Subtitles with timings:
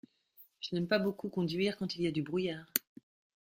[0.61, 2.73] Je n'aime pas beaucoup conduire quand il y a du brouillard.